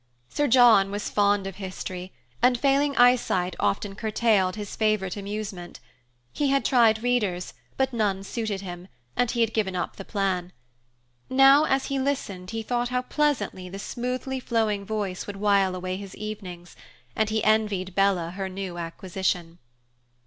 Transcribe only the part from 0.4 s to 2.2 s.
John was fond of history,